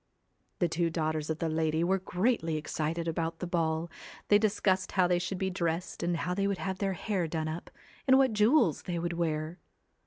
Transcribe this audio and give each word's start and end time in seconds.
The 0.57 0.67
two 0.67 0.89
daughters 0.89 1.29
of 1.29 1.37
the 1.37 1.47
lady 1.47 1.83
were 1.83 1.99
greatly 1.99 2.57
excited 2.57 3.07
about 3.07 3.37
the 3.37 3.45
ball; 3.45 3.91
they 4.29 4.39
discussed 4.39 4.93
how 4.93 5.05
they 5.05 5.19
should 5.19 5.37
be 5.37 5.51
dressed 5.51 6.01
and 6.01 6.17
how 6.17 6.33
they 6.33 6.47
would 6.47 6.57
have 6.57 6.79
their 6.79 6.93
hair 6.93 7.27
done 7.27 7.47
up, 7.47 7.69
and 8.07 8.17
what 8.17 8.33
jewels 8.33 8.81
they 8.81 8.97
would 8.97 9.13
wear. 9.13 9.59